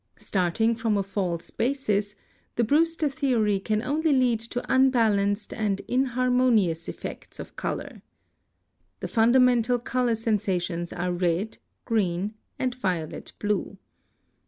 [0.17, 2.15] Starting from a false basis,
[2.55, 8.01] the Brewster theory can only lead to unbalanced and inharmonious effects of color.
[9.01, 13.77] The fundamental color sensations are RED, GREEN, and VIOLET BLUE.